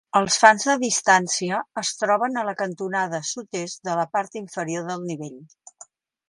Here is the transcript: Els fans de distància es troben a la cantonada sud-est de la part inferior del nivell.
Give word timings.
Els 0.19 0.35
fans 0.43 0.63
de 0.69 0.75
distància 0.83 1.59
es 1.81 1.91
troben 1.99 2.39
a 2.39 2.45
la 2.47 2.55
cantonada 2.63 3.21
sud-est 3.33 3.85
de 3.91 3.99
la 4.01 4.07
part 4.17 4.39
inferior 4.43 4.89
del 4.89 5.05
nivell. 5.13 5.39